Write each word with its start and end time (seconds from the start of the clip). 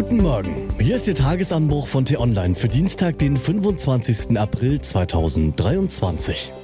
Guten 0.00 0.22
Morgen. 0.22 0.68
Hier 0.80 0.96
ist 0.96 1.08
Ihr 1.08 1.14
Tagesanbruch 1.14 1.86
von 1.86 2.06
T-Online 2.06 2.54
für 2.54 2.68
Dienstag, 2.68 3.18
den 3.18 3.36
25. 3.36 4.38
April 4.38 4.80
2023. 4.80 6.54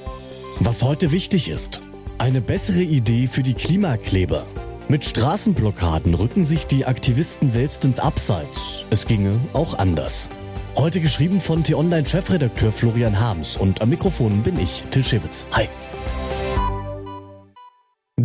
Was 0.59 0.81
heute 0.81 1.11
wichtig 1.11 1.47
ist. 1.47 1.79
Eine 2.17 2.41
bessere 2.41 2.81
Idee 2.81 3.27
für 3.27 3.43
die 3.43 3.53
Klimakleber. 3.53 4.47
Mit 4.87 5.05
Straßenblockaden 5.05 6.15
rücken 6.15 6.43
sich 6.43 6.65
die 6.65 6.87
Aktivisten 6.87 7.51
selbst 7.51 7.85
ins 7.85 7.99
Abseits. 7.99 8.87
Es 8.89 9.05
ginge 9.05 9.39
auch 9.53 9.77
anders. 9.77 10.29
Heute 10.75 10.99
geschrieben 10.99 11.39
von 11.39 11.63
T-Online-Chefredakteur 11.63 12.71
Florian 12.71 13.19
Harms 13.19 13.55
und 13.55 13.83
am 13.83 13.89
Mikrofon 13.89 14.41
bin 14.41 14.59
ich, 14.59 14.83
Till 14.89 15.03
Schewitz. 15.03 15.45
Hi. 15.51 15.69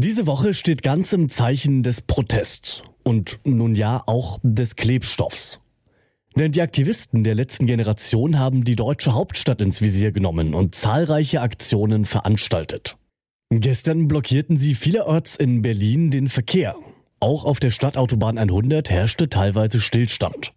Diese 0.02 0.26
Woche 0.26 0.52
steht 0.52 0.82
ganz 0.82 1.12
im 1.12 1.28
Zeichen 1.28 1.84
des 1.84 2.00
Protests 2.00 2.82
und 3.04 3.38
nun 3.44 3.76
ja 3.76 4.02
auch 4.06 4.40
des 4.42 4.74
Klebstoffs. 4.74 5.60
Denn 6.36 6.50
die 6.50 6.60
Aktivisten 6.60 7.22
der 7.22 7.36
letzten 7.36 7.68
Generation 7.68 8.36
haben 8.36 8.64
die 8.64 8.74
deutsche 8.74 9.14
Hauptstadt 9.14 9.60
ins 9.60 9.80
Visier 9.80 10.10
genommen 10.10 10.54
und 10.54 10.74
zahlreiche 10.74 11.40
Aktionen 11.40 12.04
veranstaltet. 12.04 12.96
Gestern 13.50 14.08
blockierten 14.08 14.58
sie 14.58 14.74
vielerorts 14.74 15.36
in 15.36 15.62
Berlin 15.62 16.10
den 16.10 16.28
Verkehr. 16.28 16.74
Auch 17.20 17.44
auf 17.44 17.60
der 17.60 17.70
Stadtautobahn 17.70 18.38
100 18.38 18.90
herrschte 18.90 19.28
teilweise 19.28 19.80
Stillstand. 19.80 20.52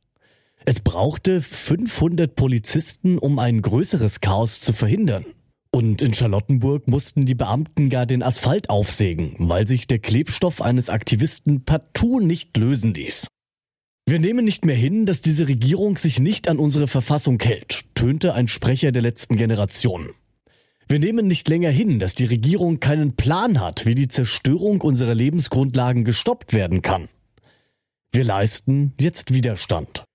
Es 0.66 0.80
brauchte 0.80 1.44
500 1.44 2.36
Polizisten, 2.36 3.20
um 3.20 3.38
ein 3.38 3.62
größeres 3.62 4.22
Chaos 4.22 4.60
zu 4.60 4.74
verhindern. 4.74 5.24
Und 5.76 6.02
in 6.02 6.14
Charlottenburg 6.14 6.88
mussten 6.88 7.26
die 7.26 7.36
Beamten 7.36 7.90
gar 7.90 8.06
den 8.06 8.24
Asphalt 8.24 8.70
aufsägen, 8.70 9.36
weil 9.40 9.68
sich 9.68 9.88
der 9.88 10.00
Klebstoff 10.00 10.62
eines 10.62 10.90
Aktivisten 10.90 11.66
partout 11.66 12.22
nicht 12.22 12.56
lösen 12.56 12.94
ließ. 12.94 13.28
Wir 14.06 14.20
nehmen 14.20 14.46
nicht 14.46 14.64
mehr 14.64 14.78
hin, 14.78 15.06
dass 15.06 15.20
diese 15.20 15.50
Regierung 15.50 15.98
sich 15.98 16.22
nicht 16.22 16.48
an 16.48 16.60
unsere 16.60 16.88
Verfassung 16.88 17.42
hält, 17.42 17.94
tönte 17.94 18.36
ein 18.36 18.48
Sprecher 18.48 18.94
der 18.94 19.02
letzten 19.02 19.36
Generation. 19.36 20.12
Wir 20.88 21.00
nehmen 21.00 21.28
nicht 21.28 21.50
länger 21.50 21.72
hin, 21.72 22.00
dass 22.00 22.16
die 22.16 22.24
Regierung 22.24 22.80
keinen 22.80 23.18
Plan 23.18 23.60
hat, 23.60 23.86
wie 23.86 23.96
die 23.96 24.08
Zerstörung 24.08 24.80
unserer 24.80 25.14
Lebensgrundlagen 25.14 26.06
gestoppt 26.06 26.54
werden 26.54 26.84
kann. 26.84 27.10
Wir 28.14 28.24
leisten 28.24 28.94
jetzt 28.98 29.34
Widerstand. 29.34 30.06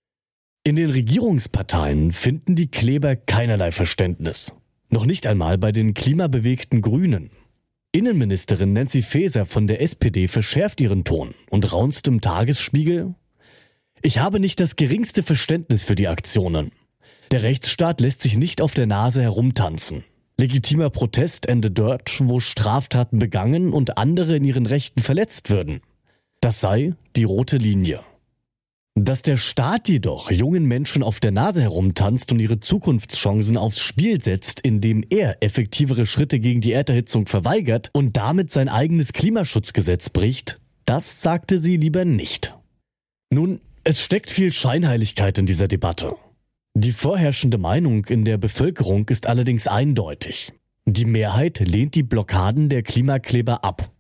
In 0.64 0.76
den 0.76 0.88
Regierungsparteien 0.88 2.12
finden 2.12 2.56
die 2.56 2.70
Kleber 2.70 3.14
keinerlei 3.14 3.72
Verständnis. 3.72 4.54
Noch 4.90 5.06
nicht 5.06 5.28
einmal 5.28 5.56
bei 5.56 5.70
den 5.70 5.94
klimabewegten 5.94 6.82
Grünen. 6.82 7.30
Innenministerin 7.92 8.72
Nancy 8.72 9.02
Faeser 9.02 9.46
von 9.46 9.68
der 9.68 9.80
SPD 9.80 10.26
verschärft 10.26 10.80
ihren 10.80 11.04
Ton 11.04 11.34
und 11.48 11.72
raunzt 11.72 12.08
im 12.08 12.20
Tagesspiegel 12.20 13.14
Ich 14.02 14.18
habe 14.18 14.40
nicht 14.40 14.58
das 14.58 14.74
geringste 14.74 15.22
Verständnis 15.22 15.84
für 15.84 15.94
die 15.94 16.08
Aktionen. 16.08 16.72
Der 17.30 17.44
Rechtsstaat 17.44 18.00
lässt 18.00 18.22
sich 18.22 18.36
nicht 18.36 18.60
auf 18.60 18.74
der 18.74 18.86
Nase 18.86 19.22
herumtanzen. 19.22 20.04
Legitimer 20.38 20.90
Protest 20.90 21.48
endet 21.48 21.78
dort, 21.78 22.18
wo 22.20 22.40
Straftaten 22.40 23.20
begangen 23.20 23.72
und 23.72 23.96
andere 23.96 24.36
in 24.36 24.44
ihren 24.44 24.66
Rechten 24.66 25.02
verletzt 25.02 25.50
würden. 25.50 25.80
Das 26.40 26.60
sei 26.60 26.94
die 27.14 27.24
rote 27.24 27.58
Linie. 27.58 28.00
Dass 28.96 29.22
der 29.22 29.36
Staat 29.36 29.88
jedoch 29.88 30.30
jungen 30.30 30.64
Menschen 30.64 31.02
auf 31.02 31.20
der 31.20 31.30
Nase 31.30 31.62
herumtanzt 31.62 32.32
und 32.32 32.40
ihre 32.40 32.60
Zukunftschancen 32.60 33.56
aufs 33.56 33.80
Spiel 33.80 34.20
setzt, 34.20 34.60
indem 34.60 35.04
er 35.08 35.42
effektivere 35.42 36.06
Schritte 36.06 36.40
gegen 36.40 36.60
die 36.60 36.72
Erderhitzung 36.72 37.26
verweigert 37.26 37.90
und 37.92 38.16
damit 38.16 38.50
sein 38.50 38.68
eigenes 38.68 39.12
Klimaschutzgesetz 39.12 40.10
bricht, 40.10 40.60
das 40.84 41.22
sagte 41.22 41.58
sie 41.58 41.76
lieber 41.76 42.04
nicht. 42.04 42.56
Nun, 43.32 43.60
es 43.84 44.00
steckt 44.00 44.28
viel 44.28 44.52
Scheinheiligkeit 44.52 45.38
in 45.38 45.46
dieser 45.46 45.68
Debatte. 45.68 46.16
Die 46.74 46.92
vorherrschende 46.92 47.58
Meinung 47.58 48.04
in 48.06 48.24
der 48.24 48.38
Bevölkerung 48.38 49.08
ist 49.08 49.26
allerdings 49.26 49.66
eindeutig. 49.66 50.52
Die 50.86 51.04
Mehrheit 51.04 51.60
lehnt 51.60 51.94
die 51.94 52.02
Blockaden 52.02 52.68
der 52.68 52.82
Klimakleber 52.82 53.64
ab. 53.64 53.90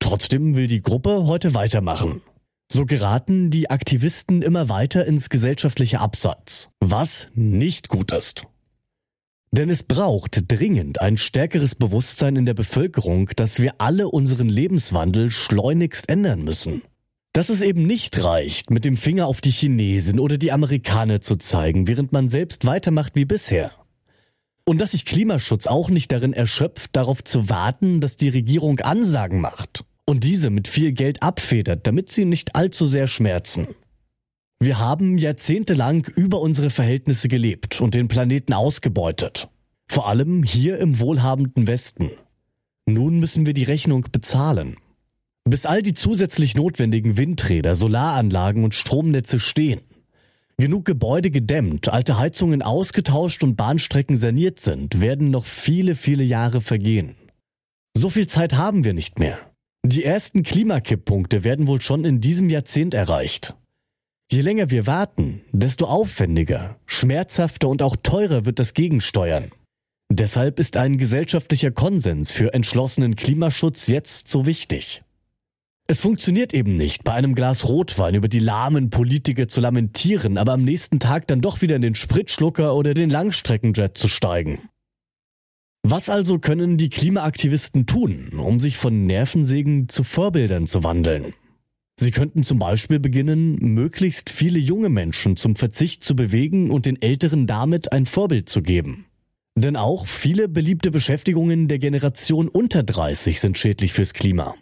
Trotzdem 0.00 0.56
will 0.56 0.66
die 0.66 0.82
Gruppe 0.82 1.26
heute 1.26 1.54
weitermachen. 1.54 2.20
So 2.70 2.84
geraten 2.84 3.50
die 3.50 3.70
Aktivisten 3.70 4.42
immer 4.42 4.68
weiter 4.68 5.06
ins 5.06 5.30
gesellschaftliche 5.30 6.00
Abseits, 6.00 6.68
was 6.80 7.28
nicht 7.34 7.88
gut 7.88 8.12
ist. 8.12 8.44
Denn 9.52 9.70
es 9.70 9.84
braucht 9.84 10.52
dringend 10.52 11.00
ein 11.00 11.16
stärkeres 11.16 11.74
Bewusstsein 11.74 12.36
in 12.36 12.44
der 12.44 12.52
Bevölkerung, 12.52 13.30
dass 13.36 13.58
wir 13.58 13.80
alle 13.80 14.08
unseren 14.08 14.50
Lebenswandel 14.50 15.30
schleunigst 15.30 16.10
ändern 16.10 16.42
müssen. 16.42 16.82
Dass 17.32 17.48
es 17.48 17.62
eben 17.62 17.86
nicht 17.86 18.22
reicht, 18.22 18.70
mit 18.70 18.84
dem 18.84 18.98
Finger 18.98 19.28
auf 19.28 19.40
die 19.40 19.50
Chinesen 19.50 20.20
oder 20.20 20.36
die 20.36 20.52
Amerikaner 20.52 21.22
zu 21.22 21.36
zeigen, 21.36 21.86
während 21.86 22.12
man 22.12 22.28
selbst 22.28 22.66
weitermacht 22.66 23.14
wie 23.14 23.24
bisher. 23.24 23.70
Und 24.66 24.78
dass 24.78 24.90
sich 24.90 25.06
Klimaschutz 25.06 25.66
auch 25.66 25.88
nicht 25.88 26.12
darin 26.12 26.34
erschöpft, 26.34 26.94
darauf 26.96 27.24
zu 27.24 27.48
warten, 27.48 28.02
dass 28.02 28.18
die 28.18 28.28
Regierung 28.28 28.80
Ansagen 28.80 29.40
macht 29.40 29.86
und 30.08 30.24
diese 30.24 30.48
mit 30.48 30.68
viel 30.68 30.92
Geld 30.92 31.22
abfedert, 31.22 31.86
damit 31.86 32.10
sie 32.10 32.24
nicht 32.24 32.56
allzu 32.56 32.86
sehr 32.86 33.06
schmerzen. 33.06 33.68
Wir 34.58 34.78
haben 34.78 35.18
jahrzehntelang 35.18 36.06
über 36.16 36.40
unsere 36.40 36.70
Verhältnisse 36.70 37.28
gelebt 37.28 37.82
und 37.82 37.94
den 37.94 38.08
Planeten 38.08 38.54
ausgebeutet. 38.54 39.50
Vor 39.86 40.08
allem 40.08 40.42
hier 40.42 40.78
im 40.78 40.98
wohlhabenden 40.98 41.66
Westen. 41.66 42.10
Nun 42.86 43.18
müssen 43.18 43.44
wir 43.44 43.52
die 43.52 43.64
Rechnung 43.64 44.06
bezahlen. 44.10 44.76
Bis 45.44 45.66
all 45.66 45.82
die 45.82 45.92
zusätzlich 45.92 46.56
notwendigen 46.56 47.18
Windräder, 47.18 47.76
Solaranlagen 47.76 48.64
und 48.64 48.74
Stromnetze 48.74 49.38
stehen, 49.38 49.82
genug 50.56 50.86
Gebäude 50.86 51.30
gedämmt, 51.30 51.90
alte 51.90 52.18
Heizungen 52.18 52.62
ausgetauscht 52.62 53.44
und 53.44 53.56
Bahnstrecken 53.56 54.16
saniert 54.16 54.58
sind, 54.58 55.02
werden 55.02 55.30
noch 55.30 55.44
viele, 55.44 55.94
viele 55.94 56.24
Jahre 56.24 56.62
vergehen. 56.62 57.14
So 57.94 58.08
viel 58.08 58.26
Zeit 58.26 58.54
haben 58.54 58.84
wir 58.84 58.94
nicht 58.94 59.18
mehr. 59.18 59.47
Die 59.90 60.04
ersten 60.04 60.42
Klimakipppunkte 60.42 61.44
werden 61.44 61.66
wohl 61.66 61.80
schon 61.80 62.04
in 62.04 62.20
diesem 62.20 62.50
Jahrzehnt 62.50 62.92
erreicht. 62.92 63.54
Je 64.30 64.42
länger 64.42 64.68
wir 64.68 64.86
warten, 64.86 65.40
desto 65.50 65.86
aufwendiger, 65.86 66.78
schmerzhafter 66.84 67.70
und 67.70 67.80
auch 67.80 67.96
teurer 67.96 68.44
wird 68.44 68.58
das 68.58 68.74
Gegensteuern. 68.74 69.50
Deshalb 70.12 70.58
ist 70.58 70.76
ein 70.76 70.98
gesellschaftlicher 70.98 71.70
Konsens 71.70 72.30
für 72.30 72.52
entschlossenen 72.52 73.16
Klimaschutz 73.16 73.86
jetzt 73.86 74.28
so 74.28 74.44
wichtig. 74.44 75.02
Es 75.86 76.00
funktioniert 76.00 76.52
eben 76.52 76.76
nicht, 76.76 77.02
bei 77.02 77.14
einem 77.14 77.34
Glas 77.34 77.66
Rotwein 77.66 78.14
über 78.14 78.28
die 78.28 78.40
lahmen 78.40 78.90
Politiker 78.90 79.48
zu 79.48 79.62
lamentieren, 79.62 80.36
aber 80.36 80.52
am 80.52 80.64
nächsten 80.64 81.00
Tag 81.00 81.26
dann 81.28 81.40
doch 81.40 81.62
wieder 81.62 81.76
in 81.76 81.82
den 81.82 81.94
Spritschlucker 81.94 82.74
oder 82.74 82.92
den 82.92 83.08
Langstreckenjet 83.08 83.96
zu 83.96 84.08
steigen. 84.08 84.68
Was 85.90 86.10
also 86.10 86.38
können 86.38 86.76
die 86.76 86.90
Klimaaktivisten 86.90 87.86
tun, 87.86 88.38
um 88.38 88.60
sich 88.60 88.76
von 88.76 89.06
Nervensägen 89.06 89.88
zu 89.88 90.04
Vorbildern 90.04 90.66
zu 90.66 90.84
wandeln? 90.84 91.32
Sie 91.98 92.10
könnten 92.10 92.42
zum 92.42 92.58
Beispiel 92.58 93.00
beginnen, 93.00 93.54
möglichst 93.54 94.28
viele 94.28 94.58
junge 94.58 94.90
Menschen 94.90 95.38
zum 95.38 95.56
Verzicht 95.56 96.04
zu 96.04 96.14
bewegen 96.14 96.70
und 96.70 96.84
den 96.84 97.00
Älteren 97.00 97.46
damit 97.46 97.90
ein 97.90 98.04
Vorbild 98.04 98.50
zu 98.50 98.60
geben. 98.60 99.06
Denn 99.56 99.76
auch 99.76 100.06
viele 100.06 100.46
beliebte 100.46 100.90
Beschäftigungen 100.90 101.68
der 101.68 101.78
Generation 101.78 102.48
unter 102.48 102.82
30 102.82 103.40
sind 103.40 103.56
schädlich 103.56 103.94
fürs 103.94 104.12
Klima. 104.12 104.56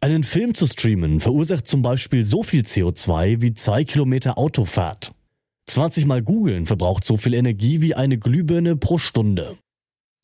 Einen 0.00 0.24
Film 0.24 0.56
zu 0.56 0.66
streamen 0.66 1.20
verursacht 1.20 1.68
zum 1.68 1.82
Beispiel 1.82 2.24
so 2.24 2.42
viel 2.42 2.62
CO2 2.62 3.40
wie 3.40 3.54
zwei 3.54 3.84
Kilometer 3.84 4.36
Autofahrt. 4.36 5.12
20 5.66 6.06
Mal 6.06 6.22
googeln 6.22 6.66
verbraucht 6.66 7.04
so 7.04 7.16
viel 7.16 7.34
Energie 7.34 7.80
wie 7.82 7.94
eine 7.94 8.18
Glühbirne 8.18 8.74
pro 8.74 8.98
Stunde. 8.98 9.56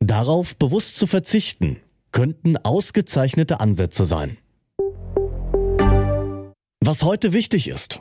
Darauf 0.01 0.57
bewusst 0.57 0.97
zu 0.97 1.07
verzichten, 1.07 1.79
könnten 2.13 2.57
ausgezeichnete 2.57 3.61
Ansätze 3.61 4.05
sein. 4.05 4.37
Was 6.81 7.03
heute 7.03 7.33
wichtig 7.33 7.69
ist. 7.69 8.01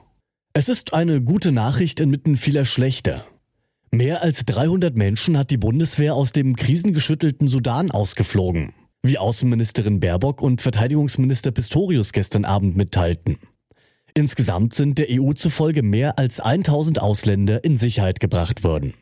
Es 0.54 0.70
ist 0.70 0.94
eine 0.94 1.22
gute 1.22 1.52
Nachricht 1.52 2.00
inmitten 2.00 2.38
vieler 2.38 2.66
schlechter. 2.66 3.26
Mehr 3.92 4.24
als 4.24 4.46
300 4.46 4.96
Menschen 4.96 5.38
hat 5.38 5.52
die 5.52 5.58
Bundeswehr 5.58 6.16
aus 6.16 6.34
dem 6.34 6.56
krisengeschüttelten 6.56 7.48
Sudan 7.48 7.92
ausgeflogen, 7.92 8.74
wie 9.02 9.18
Außenministerin 9.18 10.00
Baerbock 10.00 10.42
und 10.42 10.62
Verteidigungsminister 10.62 11.52
Pistorius 11.52 12.12
gestern 12.12 12.46
Abend 12.46 12.76
mitteilten. 12.76 13.38
Insgesamt 14.14 14.74
sind 14.74 15.00
der 15.00 15.08
EU 15.10 15.34
zufolge 15.34 15.82
mehr 15.82 16.20
als 16.20 16.40
1000 16.40 17.02
Ausländer 17.02 17.64
in 17.64 17.78
Sicherheit 17.78 18.20
gebracht 18.20 18.64
worden. 18.64 18.94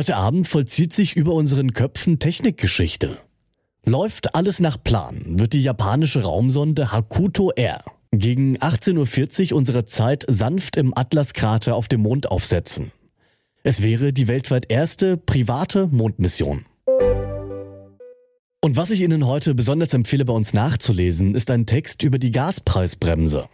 Heute 0.00 0.16
Abend 0.16 0.48
vollzieht 0.48 0.94
sich 0.94 1.14
über 1.14 1.34
unseren 1.34 1.74
Köpfen 1.74 2.18
Technikgeschichte. 2.18 3.18
Läuft 3.84 4.34
alles 4.34 4.58
nach 4.58 4.82
Plan, 4.82 5.38
wird 5.38 5.52
die 5.52 5.62
japanische 5.62 6.22
Raumsonde 6.22 6.90
Hakuto 6.90 7.50
R 7.50 7.84
gegen 8.10 8.56
18.40 8.56 9.52
Uhr 9.52 9.58
unserer 9.58 9.84
Zeit 9.84 10.24
sanft 10.26 10.78
im 10.78 10.96
Atlaskrater 10.96 11.74
auf 11.74 11.86
dem 11.86 12.00
Mond 12.00 12.30
aufsetzen. 12.30 12.92
Es 13.62 13.82
wäre 13.82 14.14
die 14.14 14.26
weltweit 14.26 14.70
erste 14.70 15.18
private 15.18 15.86
Mondmission. 15.88 16.64
Und 18.62 18.78
was 18.78 18.90
ich 18.92 19.02
Ihnen 19.02 19.26
heute 19.26 19.54
besonders 19.54 19.92
empfehle 19.92 20.24
bei 20.24 20.32
uns 20.32 20.54
nachzulesen, 20.54 21.34
ist 21.34 21.50
ein 21.50 21.66
Text 21.66 22.02
über 22.02 22.18
die 22.18 22.32
Gaspreisbremse. 22.32 23.50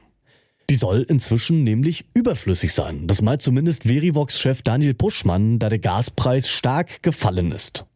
Die 0.68 0.74
soll 0.74 1.02
inzwischen 1.08 1.62
nämlich 1.62 2.06
überflüssig 2.14 2.72
sein. 2.72 3.06
Das 3.06 3.22
meint 3.22 3.42
zumindest 3.42 3.84
Verivox-Chef 3.84 4.62
Daniel 4.62 4.94
Puschmann, 4.94 5.58
da 5.58 5.68
der 5.68 5.78
Gaspreis 5.78 6.48
stark 6.48 7.02
gefallen 7.02 7.52
ist. 7.52 7.86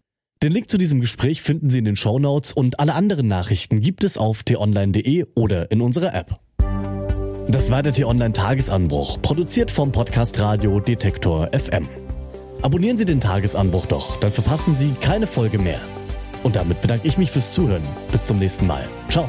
Den 0.43 0.53
Link 0.53 0.71
zu 0.71 0.79
diesem 0.79 1.01
Gespräch 1.01 1.43
finden 1.43 1.69
Sie 1.69 1.79
in 1.79 1.85
den 1.85 1.97
Shownotes 1.97 2.53
und 2.53 2.81
alle 2.81 2.95
anderen 2.95 3.29
Nachrichten 3.29 3.81
gibt 3.81 4.05
es 4.05 4.17
auf 4.17 4.43
t-online.de 4.43 5.27
oder 5.35 5.71
in 5.71 5.81
unserer 5.81 6.15
App. 6.15 6.39
Das 7.49 7.71
war 7.71 7.83
der 7.83 7.93
T-Online 7.93 8.33
Tagesanbruch, 8.33 9.21
produziert 9.21 9.71
vom 9.71 9.91
Podcast 9.91 10.41
Radio 10.41 10.79
Detektor 10.79 11.51
FM. 11.53 11.89
Abonnieren 12.63 12.97
Sie 12.97 13.05
den 13.05 13.21
Tagesanbruch 13.21 13.87
doch, 13.87 14.21
dann 14.21 14.31
verpassen 14.31 14.77
Sie 14.77 14.93
keine 15.01 15.27
Folge 15.27 15.59
mehr. 15.59 15.81
Und 16.43 16.57
damit 16.57 16.81
bedanke 16.81 17.09
ich 17.09 17.19
mich 17.19 17.31
fürs 17.31 17.53
Zuhören. 17.53 17.83
Bis 18.13 18.25
zum 18.25 18.39
nächsten 18.39 18.67
Mal. 18.67 18.89
Ciao. 19.09 19.29